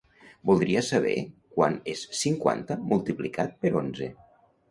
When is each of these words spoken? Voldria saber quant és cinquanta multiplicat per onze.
Voldria 0.51 0.81
saber 0.87 1.17
quant 1.57 1.75
és 1.93 2.01
cinquanta 2.21 2.79
multiplicat 2.93 3.55
per 3.67 3.75
onze. 3.85 4.09